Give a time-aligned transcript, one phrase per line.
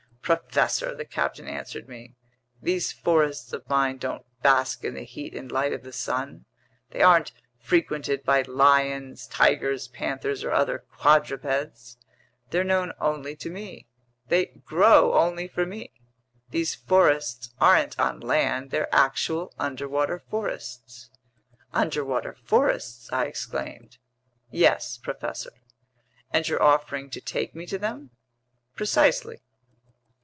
[0.23, 2.15] "Professor," the captain answered me,
[2.61, 6.45] "these forests of mine don't bask in the heat and light of the sun.
[6.91, 11.97] They aren't frequented by lions, tigers, panthers, or other quadrupeds.
[12.49, 13.89] They're known only to me.
[14.29, 15.91] They grow only for me.
[16.51, 21.09] These forests aren't on land, they're actual underwater forests."
[21.73, 23.97] "Underwater forests!" I exclaimed.
[24.49, 25.51] "Yes, professor."
[26.29, 28.11] "And you're offering to take me to them?"
[28.75, 29.41] "Precisely."